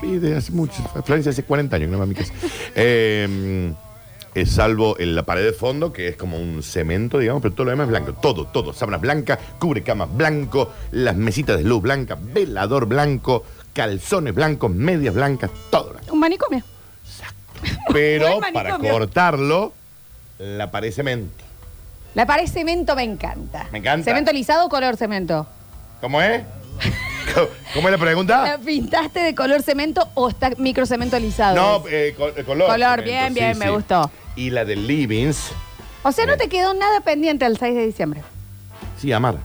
Y 0.04 0.18
de 0.18 0.36
hace 0.38 0.52
mucho. 0.52 0.82
Florencia 1.06 1.32
hace 1.32 1.44
40 1.44 1.76
años 1.76 1.88
que 1.88 1.92
no 1.92 1.98
va 2.00 2.04
a 2.04 2.08
mi 2.08 2.16
casa. 2.16 2.34
Eh, 2.76 3.74
eh, 4.36 4.46
salvo 4.46 5.00
en 5.00 5.16
la 5.16 5.24
pared 5.24 5.44
de 5.44 5.54
fondo, 5.54 5.94
que 5.94 6.08
es 6.08 6.16
como 6.16 6.38
un 6.40 6.62
cemento, 6.64 7.20
digamos, 7.20 7.42
pero 7.42 7.54
todo 7.54 7.66
lo 7.66 7.72
demás 7.72 7.86
es 7.86 7.90
blanco. 7.90 8.14
Todo, 8.14 8.46
todo. 8.46 8.74
Sábanas 8.74 9.02
blancas, 9.02 9.38
cubre 9.60 9.84
camas 9.84 10.10
blanco, 10.16 10.72
las 10.92 11.16
mesitas 11.16 11.58
de 11.58 11.64
luz 11.64 11.82
blanca, 11.82 12.18
velador 12.20 12.86
blanco, 12.88 13.44
calzones 13.74 14.34
blancos, 14.34 14.72
medias 14.72 15.14
blancas, 15.14 15.52
todo 15.70 15.92
blanco. 15.92 16.14
Un 16.14 16.20
manicomio. 16.20 16.64
Pero 17.92 18.28
Buen 18.40 18.54
para 18.54 18.70
manicomio. 18.70 18.92
cortarlo, 18.92 19.74
la 20.40 20.72
pared 20.72 20.92
cemento. 20.92 21.44
La 22.16 22.26
pared 22.26 22.48
cemento 22.48 22.96
me 22.96 23.04
encanta. 23.04 23.68
Me 23.72 23.80
encanta. 23.80 24.06
¿Cemento 24.06 24.32
lisado 24.32 24.66
o 24.66 24.70
color 24.70 24.98
cemento? 24.98 25.46
¿Cómo 26.02 26.22
es? 26.22 26.44
¿Cómo- 27.34 27.48
¿Cómo 27.74 27.88
es 27.88 27.92
la 27.92 27.98
pregunta? 27.98 28.44
¿La 28.44 28.58
pintaste 28.58 29.20
de 29.20 29.36
color 29.36 29.62
cemento 29.62 30.08
o 30.16 30.30
está 30.30 30.52
microcemento 30.58 31.20
lisado? 31.20 31.56
No, 31.56 31.84
eh, 31.90 32.14
co- 32.18 32.30
eh, 32.30 32.44
color. 32.44 32.68
Color, 32.70 33.00
cemento, 33.00 33.04
bien, 33.04 33.34
bien, 33.34 33.58
me 33.58 33.70
gustó. 33.72 34.10
Y 34.36 34.50
la 34.52 34.66
de 34.66 34.76
Livings, 34.76 35.52
O 36.04 36.12
sea, 36.12 36.26
no 36.26 36.38
te 36.38 36.48
quedó 36.48 36.74
nada 36.74 37.02
pendiente 37.02 37.46
el 37.46 37.58
6 37.58 37.76
de 37.76 37.86
diciembre. 37.86 38.22
sí, 38.98 39.12
amar. 39.12 39.36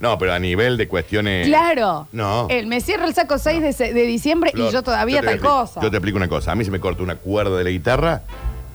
no, 0.00 0.18
pero 0.18 0.32
a 0.32 0.38
nivel 0.40 0.76
de 0.76 0.88
cuestiones. 0.88 1.46
Claro. 1.46 2.08
No. 2.12 2.48
El, 2.50 2.66
me 2.66 2.80
cierro 2.80 3.04
el 3.06 3.14
saco 3.14 3.38
6 3.38 3.62
de, 3.62 3.72
se- 3.72 3.92
de 3.94 4.02
diciembre 4.02 4.50
Flor, 4.52 4.68
y 4.68 4.72
yo 4.72 4.82
todavía 4.82 5.20
te 5.20 5.26
tal 5.26 5.38
cosa. 5.40 5.80
Yo 5.80 5.90
te 5.90 5.96
explico 5.98 6.16
una 6.16 6.26
cosa. 6.28 6.50
A 6.52 6.54
mí 6.56 6.64
se 6.64 6.70
me 6.72 6.80
corta 6.80 7.02
una 7.04 7.14
cuerda 7.16 7.56
de 7.56 7.64
la 7.64 7.70
guitarra. 7.70 8.22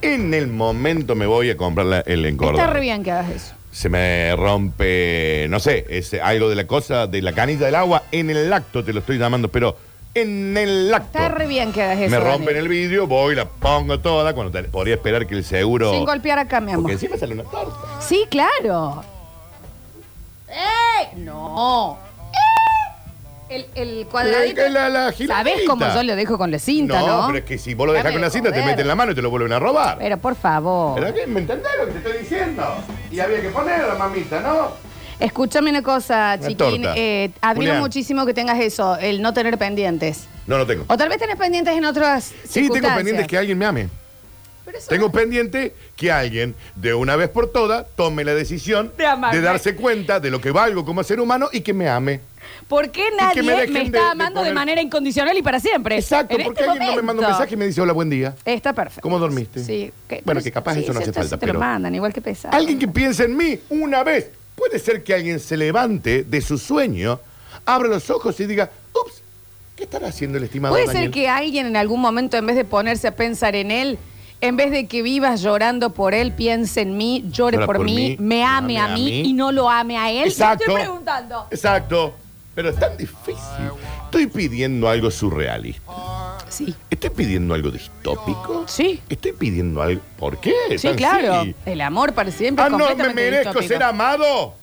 En 0.01 0.34
el 0.34 0.48
momento 0.48 1.15
me 1.15 1.25
voy 1.25 1.50
a 1.50 1.58
comprar 1.58 1.86
la- 1.88 2.00
el 2.01 2.25
encordado. 2.25 2.60
Está 2.60 2.72
re 2.74 2.79
bien 2.79 3.03
que 3.03 3.12
hagas 3.12 3.29
eso. 3.32 3.53
Se 3.77 3.89
me 3.89 4.36
rompe, 4.36 5.46
no 5.51 5.60
sé, 5.60 5.86
es 5.88 6.12
algo 6.15 6.50
de 6.50 6.55
la 6.55 6.65
cosa, 6.65 7.05
de 7.05 7.22
la 7.22 7.31
canilla 7.34 7.67
del 7.67 7.75
agua. 7.75 8.01
En 8.12 8.31
el 8.31 8.51
acto 8.51 8.84
te 8.84 8.91
lo 8.91 9.01
estoy 9.01 9.19
llamando, 9.19 9.50
pero 9.50 9.77
en 10.15 10.57
el 10.57 10.91
acto. 10.91 11.19
Está 11.19 11.29
re 11.29 11.46
bien 11.46 11.72
que 11.72 11.84
hagas 11.84 12.00
eso. 12.00 12.10
Me 12.10 12.17
rompen 12.19 12.46
Daniel. 12.48 12.63
el 12.63 12.69
vidrio, 12.69 13.05
voy, 13.05 13.36
la 13.36 13.46
pongo 13.48 14.00
toda, 14.00 14.34
cuando 14.34 14.51
te- 14.51 14.67
podría 14.67 14.96
esperar 14.96 15.27
que 15.27 15.36
el 15.36 15.46
seguro... 15.46 15.91
Sin 15.93 16.05
golpear 16.05 16.39
acá, 16.39 16.60
mi 16.60 16.72
amor. 16.72 16.86
Porque 16.86 16.93
encima 16.93 17.17
sale 17.17 17.36
una 17.36 17.43
torta. 17.43 18.01
Sí, 18.01 18.25
claro. 18.31 19.03
¡Ey! 20.50 21.22
No. 21.24 22.00
El, 23.50 23.66
el 23.75 24.08
cuadradito. 24.08 24.62
Eh, 24.62 24.70
la- 24.70 24.89
la 24.89 25.00
¿Sabés 25.12 25.18
giradita. 25.18 25.62
cómo 25.68 25.88
yo 25.94 26.04
lo 26.04 26.16
dejo 26.16 26.38
con 26.38 26.51
la 26.51 26.60
cinta, 26.60 27.00
no? 27.00 27.22
No, 27.22 27.27
pero 27.27 27.39
es 27.39 27.46
que 27.46 27.58
si 27.58 27.74
vos 27.74 27.88
lo 27.88 27.94
dejás 27.94 28.06
Dame 28.06 28.16
con 28.16 28.22
la 28.22 28.30
cinta, 28.30 28.50
te 28.51 28.56
joder. 28.60 28.72
meten 28.75 28.88
la 28.88 28.96
mano 28.96 29.12
y 29.13 29.16
te 29.16 29.22
lo 29.22 29.30
vuelven 29.30 29.54
a 29.54 29.60
robar. 29.60 29.98
Pero 30.00 30.18
por 30.18 30.36
favor. 30.36 31.00
¿Pero 31.00 31.13
qué? 31.13 31.27
¿Me 31.27 31.39
entendés 31.39 31.72
lo 31.80 31.86
que 31.86 31.92
te 31.94 31.98
estoy 32.00 32.18
diciendo? 32.24 32.63
Y 33.12 33.20
había 33.20 33.42
que 33.42 33.50
ponerla, 33.50 33.96
mamita, 33.96 34.42
¿no? 34.42 34.72
Escúchame 35.20 35.70
una 35.72 35.82
cosa, 35.82 36.36
Una 36.38 36.48
chiquín. 36.48 36.58
torta. 36.58 36.94
Eh, 36.96 37.32
admiro 37.42 37.72
Julián. 37.72 37.80
muchísimo 37.80 38.25
que 38.25 38.34
tengas 38.34 38.60
eso, 38.60 38.98
el 38.98 39.22
no 39.22 39.34
tener 39.34 39.58
pendientes. 39.58 40.27
No, 40.46 40.58
no 40.58 40.66
tengo. 40.68 40.84
O 40.88 40.96
tal 40.98 41.10
vez 41.10 41.18
tenés 41.18 41.38
pendientes 41.38 41.75
en 41.75 41.86
otras 41.86 42.25
Sí, 42.25 42.34
tengo 42.34 42.75
circunstancias. 42.75 42.96
pendientes 42.98 43.27
que 43.27 43.38
alguien 43.38 43.58
me 43.58 43.66
ame. 43.66 43.89
Pero 44.67 44.79
eso 44.79 44.89
Tengo 44.89 45.05
no- 45.07 45.12
pendiente 45.13 45.74
que 45.95 46.12
alguien, 46.12 46.53
de 46.75 46.93
una 46.93 47.15
vez 47.15 47.29
por 47.29 47.50
todas, 47.53 47.86
tome 47.95 48.25
la 48.25 48.33
decisión 48.36 48.91
De 48.97 49.05
amarme. 49.05 49.39
darse 49.39 49.75
cuenta 49.77 50.19
de 50.19 50.29
lo 50.29 50.41
que 50.41 50.51
valgo 50.51 50.83
como 50.83 51.01
ser 51.05 51.21
humano 51.21 51.47
y 51.53 51.62
que 51.62 51.74
me 51.74 51.88
ame. 51.88 52.19
¿Por 52.67 52.91
qué 52.91 53.05
nadie 53.17 53.43
me 53.43 53.53
me, 53.55 53.62
dejen 53.62 53.77
está 53.77 53.97
de- 54.00 54.03
de 54.03 54.12
amando 54.12 54.41
de, 54.41 54.47
poner- 54.50 54.53
manera 54.55 54.81
incondicional 54.81 55.38
y 55.38 55.41
para 55.41 55.62
siempre? 55.62 55.95
Exacto, 55.95 56.36
En 56.38 56.43
porque 56.43 56.59
este 56.59 56.69
alguien 56.71 56.89
no 56.89 56.95
me 56.97 57.01
manda 57.01 57.12
un 57.13 57.15
momento. 57.17 57.39
mensaje 57.39 57.53
y 57.53 57.57
me 57.57 57.65
dice 57.67 57.79
hola, 57.79 57.93
buen 57.93 58.09
día. 58.09 58.36
Está 58.43 58.74
perfecto. 58.74 59.01
¿Cómo 59.01 59.19
dormiste? 59.19 59.63
Sí. 59.63 59.89
Bueno, 60.09 60.21
pero 60.25 60.41
que 60.43 60.51
capaz 60.51 60.77
eso 60.77 60.91
no 60.91 61.00
hace 61.00 61.13
falta, 61.13 61.38
te 61.38 61.39
pero- 61.39 61.53
lo 61.53 61.59
mandan, 61.59 61.95
igual 61.95 62.12
que 62.12 62.21
pesa. 62.21 62.50
Alguien 62.50 62.77
que 62.77 62.89
piense 62.89 63.24
en 63.24 63.38
mí 63.38 63.57
una 63.69 64.03
vez. 64.03 64.31
Puede 64.55 64.79
ser 64.79 65.01
que 65.01 65.13
alguien 65.13 65.39
se 65.39 65.55
levante 65.55 66.24
de 66.25 66.41
su 66.41 66.57
sueño, 66.57 67.21
abra 67.65 67.88
los 67.88 68.09
ojos 68.09 68.38
y 68.41 68.45
diga, 68.47 68.69
ups, 68.93 69.21
¿qué 69.77 69.83
estará 69.83 70.07
haciendo 70.07 70.38
el 70.38 70.43
estimado 70.43 70.74
Puede 70.74 70.88
Daniel? 70.88 71.03
ser 71.05 71.12
que 71.12 71.29
alguien 71.29 71.67
en 71.67 71.77
algún 71.77 72.01
momento, 72.01 72.36
en 72.36 72.45
vez 72.47 72.55
de 72.57 72.65
ponerse 72.65 73.07
a 73.07 73.15
pensar 73.15 73.55
en 73.55 73.71
él, 73.71 73.97
en 74.41 74.56
vez 74.58 74.72
de 74.72 74.88
que 74.88 75.01
vivas 75.01 75.41
llorando 75.41 75.91
por 75.91 76.13
él, 76.13 76.32
piense 76.32 76.82
en 76.82 76.96
mí, 76.98 77.25
llore 77.32 77.56
Llora 77.58 77.65
por, 77.65 77.77
por 77.77 77.86
mí, 77.86 77.96
mí, 77.96 78.17
me 78.20 78.44
ame 78.44 78.79
a 78.79 78.88
mí, 78.89 79.22
y 79.22 79.34
no 79.34 79.51
lo 79.51 79.70
ame 79.70 79.98
a 79.98 80.12
él. 80.12 80.24
Te 80.24 80.29
Exacto. 80.29 80.63
estoy 80.65 80.75
preguntando. 80.82 81.48
Exacto. 81.51 82.13
Pero 82.56 82.70
es 82.70 82.79
tan 82.79 82.98
difícil. 82.98 83.38
Estoy 84.06 84.27
pidiendo 84.27 84.89
algo 84.89 85.12
surrealista. 85.12 85.91
Sí. 86.50 86.74
Estoy 86.89 87.10
pidiendo 87.12 87.53
algo 87.53 87.70
distópico. 87.70 88.63
Sí. 88.67 89.00
Estoy 89.10 89.34
pidiendo 89.34 89.82
algo. 89.82 90.01
¿Por 90.17 90.39
qué? 90.39 90.53
Sí, 90.77 90.88
Tan 90.88 90.96
claro. 90.98 91.41
silly? 91.41 91.56
El 91.65 91.82
amor 91.82 92.13
para 92.13 92.32
siempre 92.32 92.63
Ah, 92.63 92.67
es 92.67 92.72
no 92.72 92.77
me 92.79 92.86
completamente 92.86 93.22
merezco 93.22 93.50
distópico. 93.60 93.74
ser 93.74 93.84
amado. 93.84 94.53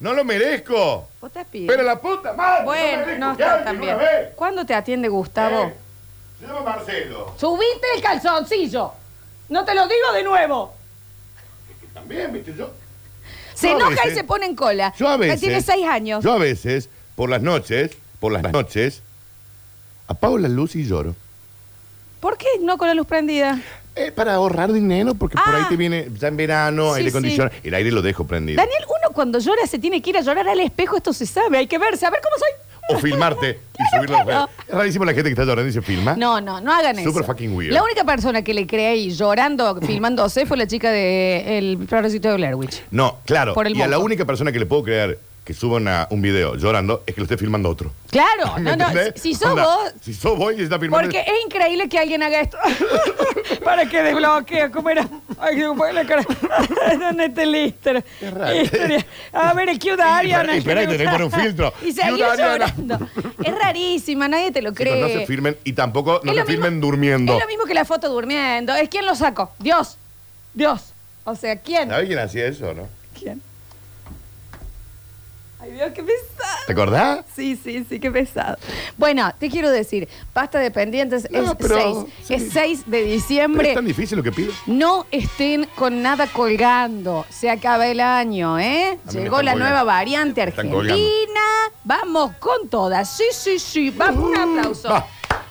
No 0.00 0.12
lo 0.12 0.24
merezco. 0.24 1.08
Vos 1.20 1.28
estás 1.28 1.46
pidiendo. 1.50 1.72
Pero 1.72 1.82
la 1.84 2.00
puta 2.00 2.32
madre. 2.34 2.64
Bueno, 2.64 2.98
merezco 3.06 3.18
no 3.20 3.36
que 3.36 3.42
está 3.42 3.54
alguien 3.54 3.64
tan 3.64 3.80
bien. 3.80 3.94
una 3.96 4.04
vez. 4.04 4.28
¿Cuándo 4.36 4.66
te 4.66 4.74
atiende 4.74 5.08
Gustavo? 5.08 5.62
Eh, 5.64 5.74
Se 6.44 6.52
llama 6.52 6.60
Marcelo. 6.62 7.34
Subiste 7.38 7.86
el 7.96 8.02
calzoncillo. 8.02 8.92
No 9.48 9.64
te 9.64 9.74
lo 9.74 9.82
digo 9.88 10.12
de 10.14 10.22
nuevo. 10.22 10.74
También, 11.94 12.32
viste, 12.32 12.54
yo. 12.56 12.70
Se 13.54 13.68
Yo 13.68 13.74
a 13.74 13.76
enoja 13.76 13.92
y 13.92 14.08
veces- 14.08 14.14
se 14.14 14.24
pone 14.24 14.46
en 14.46 14.54
cola. 14.56 14.92
Yo 14.98 15.08
a 15.08 15.16
veces. 15.16 15.40
Tiene 15.40 15.62
seis 15.62 15.86
años. 15.86 16.22
Yo 16.24 16.32
a 16.32 16.38
veces, 16.38 16.90
por 17.14 17.30
las 17.30 17.40
noches, 17.40 17.92
por 18.20 18.32
las 18.32 18.42
noches, 18.52 19.02
apago 20.06 20.38
la 20.38 20.48
luz 20.48 20.74
y 20.76 20.84
lloro. 20.84 21.14
¿Por 22.20 22.36
qué 22.36 22.46
no 22.60 22.76
con 22.78 22.88
la 22.88 22.94
luz 22.94 23.06
prendida? 23.06 23.60
Eh, 23.96 24.10
para 24.10 24.34
ahorrar 24.34 24.72
dinero, 24.72 25.14
porque 25.14 25.36
por 25.36 25.54
Ah. 25.54 25.58
ahí 25.58 25.64
te 25.68 25.76
viene 25.76 26.08
ya 26.18 26.28
en 26.28 26.36
verano, 26.36 26.92
Sí, 26.94 26.98
aire 26.98 27.10
sí. 27.10 27.16
acondicionado. 27.16 27.54
El 27.62 27.74
aire 27.74 27.92
lo 27.92 28.02
dejo 28.02 28.26
prendido. 28.26 28.56
Daniel, 28.60 28.84
uno 28.88 29.14
cuando 29.14 29.38
llora 29.38 29.66
se 29.66 29.78
tiene 29.78 30.02
que 30.02 30.10
ir 30.10 30.18
a 30.18 30.20
llorar 30.22 30.48
al 30.48 30.58
espejo, 30.60 30.96
esto 30.96 31.12
se 31.12 31.26
sabe, 31.26 31.58
hay 31.58 31.66
que 31.68 31.78
verse, 31.78 32.04
a 32.04 32.10
ver 32.10 32.20
cómo 32.22 32.36
soy. 32.36 32.48
O 32.90 32.98
filmarte 32.98 33.60
y 33.78 33.96
subirlo 33.96 34.16
a. 34.18 34.48
Es 34.68 34.74
rarísimo 34.74 35.04
la 35.04 35.12
gente 35.12 35.28
que 35.28 35.32
está 35.32 35.44
llorando 35.44 35.68
y 35.68 35.72
se 35.72 35.82
filma. 35.82 36.16
No, 36.16 36.40
no, 36.40 36.60
no 36.60 36.72
hagan 36.72 36.98
eso. 36.98 37.10
Super 37.10 37.24
fucking 37.24 37.54
weird. 37.54 37.72
La 37.72 37.82
única 37.82 38.04
persona 38.04 38.42
que 38.42 38.54
le 38.54 38.66
creí 38.66 39.10
llorando, 39.10 39.80
filmándose, 39.86 40.46
fue 40.46 40.56
la 40.56 40.66
chica 40.66 40.90
de 40.90 41.58
El 41.58 41.86
de 41.86 42.34
Blair 42.34 42.54
Witch. 42.54 42.82
No, 42.90 43.18
claro. 43.24 43.54
Por 43.54 43.66
el 43.66 43.76
y 43.76 43.82
a 43.82 43.86
la 43.86 43.96
moco. 43.96 44.06
única 44.06 44.24
persona 44.24 44.52
que 44.52 44.58
le 44.58 44.66
puedo 44.66 44.82
creer 44.84 45.18
que 45.44 45.52
suba 45.52 45.76
una- 45.76 46.06
un 46.10 46.22
video 46.22 46.56
llorando 46.56 47.02
es 47.06 47.14
que 47.14 47.20
lo 47.20 47.24
esté 47.24 47.36
filmando 47.36 47.68
otro. 47.68 47.92
Claro, 48.10 48.54
¿Me 48.56 48.62
no, 48.70 48.76
no, 48.76 48.88
entendés? 48.88 49.12
si, 49.20 49.34
si 49.34 49.40
sos 49.40 49.50
Onda, 49.50 49.64
vos, 49.64 49.92
Si 50.00 50.14
sos 50.14 50.38
vos 50.38 50.54
y 50.56 50.62
está 50.62 50.78
filmando. 50.78 51.06
porque 51.06 51.20
es 51.20 51.44
increíble 51.44 51.88
que 51.88 51.98
alguien 51.98 52.22
haga 52.22 52.40
esto. 52.40 52.56
Para 53.64 53.86
que 53.86 54.02
desbloquee, 54.02 54.70
¿cómo 54.70 54.88
era? 54.90 55.06
Ay, 55.38 55.56
que 55.56 55.68
me 55.68 55.74
pone 55.74 55.92
la 55.92 56.04
cara. 56.06 56.24
¿Dónde 56.98 57.24
está 57.26 57.42
el 57.42 57.74
raro. 58.32 58.54
Historia. 58.62 59.06
A 59.32 59.52
ver, 59.52 59.68
el 59.68 59.78
cue 59.78 59.96
de 59.96 60.02
Ariana. 60.02 60.54
Y 60.54 60.58
espera, 60.58 60.82
y 60.82 60.86
tenés 60.86 61.02
que 61.02 61.04
poner 61.12 61.24
un 61.24 61.32
filtro. 61.32 61.72
Y 61.84 61.92
seguir 61.92 62.10
Cue 62.14 62.36
de 62.36 62.42
Ariana. 62.42 62.52
llorando. 62.74 63.08
Es 63.44 63.54
rarísima, 63.54 64.28
nadie 64.28 64.50
te 64.50 64.62
lo 64.62 64.72
cree. 64.72 65.00
no 65.00 65.08
se 65.08 65.26
filmen 65.26 65.56
y 65.64 65.72
tampoco 65.74 66.20
no 66.24 66.30
Es 66.32 66.36
se 66.38 66.40
lo 66.42 66.46
filmen 66.46 66.74
mismo- 66.74 66.86
durmiendo. 66.86 67.34
Es 67.34 67.40
lo 67.42 67.46
mismo 67.48 67.64
que 67.64 67.74
la 67.74 67.84
foto 67.84 68.08
durmiendo. 68.08 68.74
Es 68.74 68.88
quién 68.88 69.04
lo 69.04 69.14
sacó. 69.14 69.52
Dios. 69.58 69.98
Dios. 70.54 70.92
O 71.24 71.34
sea, 71.34 71.56
¿quién? 71.56 71.88
¿Sabes 71.90 72.06
quién 72.06 72.18
hacía 72.18 72.46
eso, 72.46 72.72
no? 72.74 72.88
¿Quién? 73.18 73.42
Ay, 75.64 75.70
Dios, 75.72 75.90
qué 75.94 76.02
pesado. 76.02 76.58
¿Te 76.66 76.72
acordás? 76.72 77.24
Sí, 77.34 77.58
sí, 77.62 77.84
sí, 77.88 77.98
qué 78.00 78.10
pesado. 78.10 78.56
Bueno, 78.98 79.30
te 79.38 79.48
quiero 79.50 79.70
decir, 79.70 80.08
pasta 80.32 80.58
de 80.58 80.70
pendientes 80.70 81.26
No, 81.30 81.52
es 81.52 81.56
pero, 81.58 81.76
6. 81.76 82.14
sí. 82.26 82.34
Es 82.34 82.52
6 82.52 82.78
de 82.86 82.98
Pero 82.98 83.06
diciembre. 83.12 83.68
es 83.70 83.74
tan 83.74 83.84
difícil 83.86 84.16
lo 84.18 84.22
que 84.24 84.32
pido. 84.32 84.52
No 84.66 85.06
estén 85.10 85.66
con 85.74 86.02
nada 86.02 86.26
colgando. 86.26 87.24
Se 87.30 87.50
acaba 87.50 87.86
el 87.86 88.00
año, 88.00 88.58
¿eh? 88.58 88.98
Me 89.06 89.12
Llegó 89.12 89.24
están 89.24 89.44
la 89.46 89.52
colgando. 89.52 89.64
nueva 89.64 89.84
variante 89.84 90.42
Me 90.42 90.48
están 90.50 90.66
argentina. 90.66 91.00
colgando. 91.00 91.74
Vamos 91.84 92.36
con 92.38 92.68
todas. 92.68 93.08
Sí, 93.16 93.24
sí, 93.32 93.58
sí. 93.58 93.90
Vamos, 93.90 94.24
un 94.30 94.36
aplauso. 94.36 94.88
Va. 94.90 95.06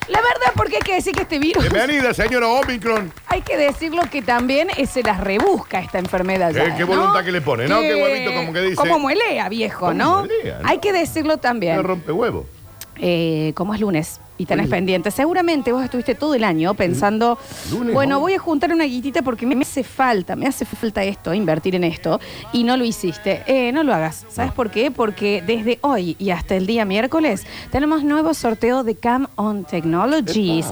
La 0.07 0.19
verdad, 0.19 0.51
porque 0.55 0.75
hay 0.77 0.81
que 0.81 0.95
decir 0.95 1.13
que 1.13 1.22
este 1.24 1.39
virus. 1.39 1.63
Bienvenida, 1.69 2.13
señora 2.13 2.48
Omicron. 2.48 3.12
Hay 3.27 3.41
que 3.41 3.55
decirlo 3.57 4.01
que 4.12 4.22
también 4.22 4.67
eh, 4.75 4.86
se 4.86 5.01
las 5.01 5.19
rebusca 5.19 5.79
esta 5.79 5.98
enfermedad. 6.00 6.50
Qué- 6.51 6.57
ya, 6.57 6.75
qué 6.75 6.81
¿no? 6.81 6.88
voluntad 6.88 7.24
que 7.24 7.31
le 7.31 7.41
pone, 7.41 7.67
¿no? 7.67 7.79
Qué 7.79 7.95
huevito 7.95 8.33
como 8.33 8.51
que 8.53 8.62
dice. 8.62 8.75
Como 8.75 9.00
muelea, 9.00 9.48
viejo, 9.50 9.79
Como 9.88 9.93
¿no? 9.93 10.19
muelea, 10.25 10.60
¿no? 10.62 10.67
Hay 10.69 10.79
que 10.79 10.91
decirlo 10.91 11.38
también. 11.38 11.81
Rompe 11.83 12.12
huevo. 12.12 12.45
Eh, 12.98 13.53
como 13.55 13.74
es 13.74 13.79
lunes 13.79 14.19
y 14.37 14.45
tenés 14.45 14.67
pendiente, 14.67 15.11
seguramente 15.11 15.71
vos 15.71 15.83
estuviste 15.83 16.15
todo 16.15 16.35
el 16.35 16.43
año 16.43 16.73
pensando, 16.73 17.37
Lunes, 17.71 17.93
bueno, 17.93 18.15
¿no? 18.15 18.21
voy 18.21 18.33
a 18.33 18.39
juntar 18.39 18.73
una 18.73 18.85
guitita 18.85 19.21
porque 19.21 19.45
me 19.45 19.55
hace 19.61 19.83
falta, 19.83 20.35
me 20.35 20.47
hace 20.47 20.65
falta 20.65 21.03
esto, 21.03 21.33
invertir 21.33 21.75
en 21.75 21.83
esto, 21.83 22.19
y 22.51 22.63
no 22.63 22.77
lo 22.77 22.85
hiciste. 22.85 23.43
Eh, 23.45 23.71
no 23.71 23.83
lo 23.83 23.93
hagas. 23.93 24.25
¿Sabes 24.29 24.51
por 24.51 24.71
qué? 24.71 24.91
Porque 24.91 25.43
desde 25.45 25.79
hoy 25.81 26.15
y 26.19 26.31
hasta 26.31 26.55
el 26.55 26.65
día 26.65 26.85
miércoles 26.85 27.45
tenemos 27.71 28.03
nuevo 28.03 28.33
sorteo 28.33 28.83
de 28.83 28.95
Cam 28.95 29.27
On 29.35 29.65
Technologies. 29.65 30.67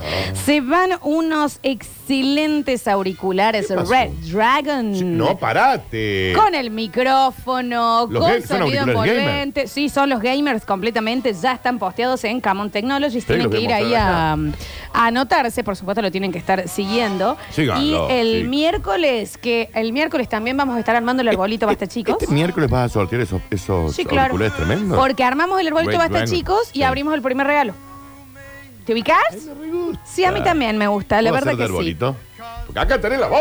Se 0.45 0.61
van 0.61 0.91
unos 1.03 1.59
excelentes 1.63 2.87
auriculares. 2.87 3.69
Red 3.69 4.11
Dragon. 4.31 5.17
No, 5.17 5.37
parate. 5.37 6.33
Con 6.35 6.55
el 6.55 6.71
micrófono, 6.71 8.07
Los 8.09 8.23
con 8.23 8.41
sonido 8.41 8.83
envolvente. 8.87 9.67
Sí, 9.67 9.89
son 9.89 10.09
los 10.09 10.21
gamers 10.21 10.65
completamente. 10.65 11.33
Ya 11.33 11.53
están 11.53 11.79
posteados 11.79 12.23
en 12.23 12.41
Camon 12.41 12.69
Technologies. 12.69 13.23
Sí, 13.23 13.27
tienen 13.27 13.50
que 13.51 13.63
ir 13.63 13.73
ahí 13.73 13.93
a, 13.93 14.33
a 14.33 15.05
anotarse. 15.05 15.63
Por 15.63 15.75
supuesto, 15.75 16.01
lo 16.01 16.11
tienen 16.11 16.31
que 16.31 16.37
estar 16.39 16.67
siguiendo. 16.67 17.37
Síganlo, 17.51 18.09
y 18.09 18.13
el 18.13 18.41
sí. 18.43 18.47
miércoles, 18.47 19.37
que 19.37 19.69
el 19.73 19.93
miércoles 19.93 20.27
también 20.29 20.57
vamos 20.57 20.75
a 20.75 20.79
estar 20.79 20.95
armando 20.95 21.21
el 21.21 21.27
arbolito 21.27 21.65
Basta 21.67 21.87
Chicos. 21.87 22.17
Este 22.19 22.33
miércoles 22.33 22.69
vas 22.69 22.85
a 22.91 22.93
sortear 22.93 23.21
esos, 23.21 23.41
esos 23.49 23.95
Sí, 23.95 24.05
claro. 24.05 24.35
tremendos. 24.55 24.97
Porque 24.97 25.23
armamos 25.23 25.59
el 25.59 25.67
arbolito 25.67 25.97
Basta. 25.97 26.23
Chicos 26.25 26.69
y 26.73 26.79
Sí. 26.79 26.83
abrimos 26.83 27.13
el 27.13 27.21
primer 27.21 27.45
regalo. 27.47 27.73
¿Te 28.85 28.93
ubicás? 28.93 29.17
Sí, 30.05 30.25
a 30.25 30.31
mí 30.31 30.41
también 30.43 30.77
me 30.77 30.87
gusta, 30.87 31.21
la 31.21 31.29
¿Puedo 31.29 31.45
verdad 31.45 31.51
que 31.57 31.61
de 31.63 31.67
sí. 31.67 31.71
arbolito? 31.71 32.15
Porque 32.65 32.79
acá 32.79 32.99
tenés 32.99 33.19
la 33.19 33.27
voz. 33.27 33.39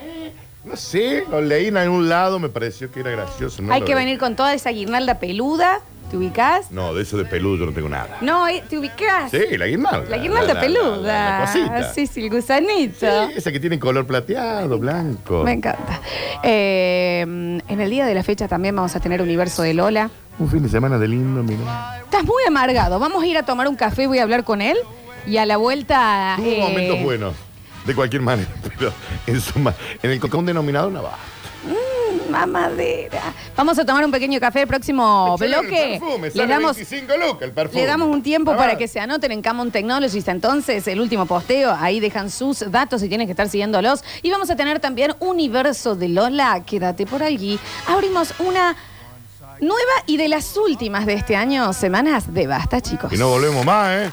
¿eh? 0.00 0.32
No 0.64 0.76
sé, 0.76 1.24
lo 1.30 1.40
leí 1.40 1.66
en 1.68 1.76
algún 1.76 2.08
lado, 2.08 2.38
me 2.38 2.48
pareció 2.48 2.90
que 2.90 3.00
era 3.00 3.10
gracioso. 3.10 3.62
no 3.62 3.72
Hay 3.72 3.80
que 3.82 3.94
leí. 3.94 4.04
venir 4.04 4.18
con 4.18 4.36
toda 4.36 4.54
esa 4.54 4.70
guirnalda 4.70 5.18
peluda. 5.18 5.80
¿Te 6.10 6.16
ubicás? 6.16 6.70
No, 6.70 6.94
de 6.94 7.02
eso 7.02 7.16
de 7.16 7.24
peludo 7.24 7.56
yo 7.56 7.66
no 7.66 7.72
tengo 7.72 7.88
nada. 7.88 8.18
No, 8.20 8.46
eh, 8.46 8.62
¿te 8.68 8.78
ubicás? 8.78 9.30
Sí, 9.30 9.56
la 9.56 9.66
guirnalda. 9.66 10.08
La 10.08 10.18
guirnalda 10.18 10.60
peluda. 10.60 11.40
La, 11.40 11.46
cosita. 11.46 11.92
Sí, 11.92 12.06
sí, 12.06 12.24
el 12.24 12.30
gusanito. 12.30 13.28
Sí, 13.28 13.32
esa 13.34 13.50
que 13.50 13.58
tiene 13.58 13.78
color 13.80 14.06
plateado, 14.06 14.78
blanco. 14.78 15.42
Me 15.42 15.52
encanta. 15.52 16.00
Eh, 16.44 17.22
en 17.22 17.80
el 17.80 17.90
día 17.90 18.06
de 18.06 18.14
la 18.14 18.22
fecha 18.22 18.46
también 18.46 18.76
vamos 18.76 18.94
a 18.94 19.00
tener 19.00 19.20
Universo 19.20 19.62
de 19.62 19.74
Lola. 19.74 20.10
Un 20.38 20.48
fin 20.48 20.62
de 20.62 20.68
semana 20.68 20.96
de 20.98 21.08
lindo, 21.08 21.42
mira. 21.42 21.98
Estás 22.04 22.24
muy 22.24 22.44
amargado. 22.46 23.00
Vamos 23.00 23.24
a 23.24 23.26
ir 23.26 23.36
a 23.36 23.44
tomar 23.44 23.66
un 23.66 23.74
café, 23.74 24.06
voy 24.06 24.18
a 24.18 24.22
hablar 24.22 24.44
con 24.44 24.62
él. 24.62 24.76
Y 25.26 25.38
a 25.38 25.46
la 25.46 25.56
vuelta. 25.56 26.34
Tuvo 26.36 26.46
eh, 26.46 26.60
momentos 26.60 27.02
buenos, 27.02 27.34
de 27.84 27.94
cualquier 27.96 28.22
manera, 28.22 28.48
pero 28.78 28.92
en, 29.26 29.40
suma, 29.40 29.74
en 30.02 30.12
el 30.12 30.20
un 30.32 30.46
denominador 30.46 30.92
no 30.92 31.02
va. 31.02 31.18
Mamadera. 32.46 33.22
Vamos 33.56 33.78
a 33.78 33.84
tomar 33.84 34.04
un 34.04 34.10
pequeño 34.10 34.38
café 34.40 34.62
el 34.62 34.68
próximo 34.68 35.36
bloque. 35.38 35.94
El 35.94 36.00
perfume, 36.00 36.26
Le 36.28 36.32
sale 36.34 36.46
damos, 36.48 36.76
25 36.76 37.16
lucas 37.16 37.42
el 37.42 37.52
perfume. 37.52 37.80
le 37.80 37.86
damos 37.86 38.08
un 38.08 38.22
tiempo 38.22 38.56
para 38.56 38.76
que 38.76 38.88
se 38.88 39.00
anoten 39.00 39.32
en 39.32 39.42
Camon 39.42 39.70
Technologies. 39.70 40.28
Entonces, 40.28 40.86
el 40.88 41.00
último 41.00 41.24
posteo, 41.26 41.74
ahí 41.78 42.00
dejan 42.00 42.30
sus 42.30 42.70
datos 42.70 43.02
y 43.02 43.08
tienen 43.08 43.26
que 43.26 43.32
estar 43.32 43.48
siguiéndolos. 43.48 44.04
Y 44.22 44.30
vamos 44.30 44.50
a 44.50 44.56
tener 44.56 44.80
también 44.80 45.14
Universo 45.20 45.96
de 45.96 46.08
Lola. 46.08 46.62
Quédate 46.66 47.06
por 47.06 47.22
allí. 47.22 47.58
Abrimos 47.88 48.34
una 48.38 48.76
Nueva 49.60 49.92
y 50.06 50.18
de 50.18 50.28
las 50.28 50.54
últimas 50.58 51.06
de 51.06 51.14
este 51.14 51.34
año, 51.34 51.72
semanas 51.72 52.34
de 52.34 52.46
basta, 52.46 52.82
chicos. 52.82 53.10
Y 53.12 53.16
no 53.16 53.30
volvemos 53.30 53.64
más, 53.64 53.88
¿eh? 53.90 54.12